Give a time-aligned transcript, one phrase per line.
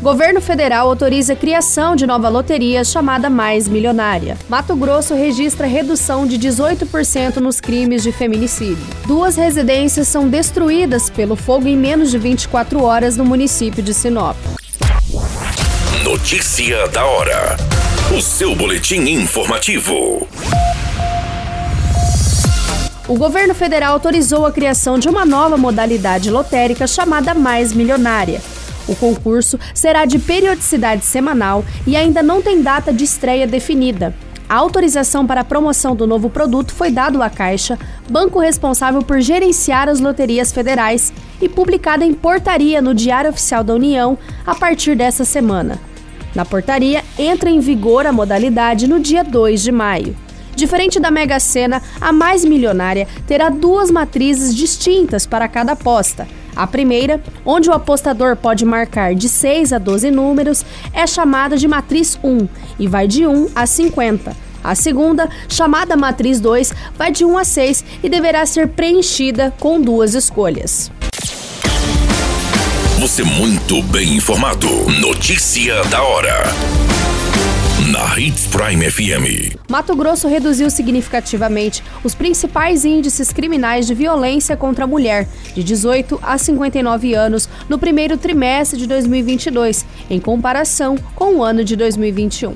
[0.00, 4.38] Governo federal autoriza a criação de nova loteria chamada Mais Milionária.
[4.48, 8.82] Mato Grosso registra redução de 18% nos crimes de feminicídio.
[9.06, 14.38] Duas residências são destruídas pelo fogo em menos de 24 horas no município de Sinop.
[16.02, 17.58] Notícia da hora.
[18.16, 20.26] O seu boletim informativo.
[23.06, 28.40] O governo federal autorizou a criação de uma nova modalidade lotérica chamada Mais Milionária.
[28.90, 34.12] O concurso será de periodicidade semanal e ainda não tem data de estreia definida.
[34.48, 37.78] A autorização para a promoção do novo produto foi dado à Caixa,
[38.10, 43.74] banco responsável por gerenciar as loterias federais, e publicada em portaria no Diário Oficial da
[43.74, 45.78] União a partir dessa semana.
[46.34, 50.16] Na portaria, entra em vigor a modalidade no dia 2 de maio.
[50.54, 56.26] Diferente da Mega Sena, a mais milionária terá duas matrizes distintas para cada aposta.
[56.60, 61.66] A primeira, onde o apostador pode marcar de 6 a 12 números, é chamada de
[61.66, 62.46] matriz 1
[62.78, 64.36] e vai de 1 a 50.
[64.62, 69.80] A segunda, chamada matriz 2, vai de 1 a 6 e deverá ser preenchida com
[69.80, 70.92] duas escolhas.
[72.98, 74.68] Você muito bem informado.
[75.00, 76.44] Notícia da hora
[77.88, 79.56] na Hits Prime FM.
[79.68, 86.20] Mato Grosso reduziu significativamente os principais índices criminais de violência contra a mulher, de 18
[86.22, 92.54] a 59 anos, no primeiro trimestre de 2022, em comparação com o ano de 2021.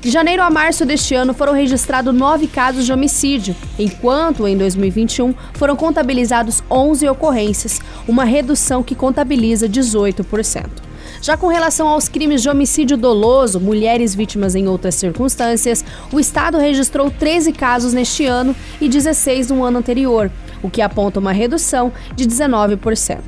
[0.00, 5.34] De janeiro a março deste ano foram registrados nove casos de homicídio, enquanto em 2021
[5.54, 10.89] foram contabilizados 11 ocorrências, uma redução que contabiliza 18%.
[11.22, 16.56] Já com relação aos crimes de homicídio doloso, mulheres vítimas em outras circunstâncias, o Estado
[16.56, 20.30] registrou 13 casos neste ano e 16 no ano anterior,
[20.62, 23.18] o que aponta uma redução de 19%.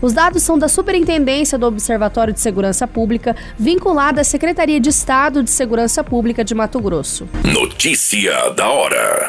[0.00, 5.42] Os dados são da Superintendência do Observatório de Segurança Pública, vinculada à Secretaria de Estado
[5.42, 7.26] de Segurança Pública de Mato Grosso.
[7.42, 9.28] Notícia da hora.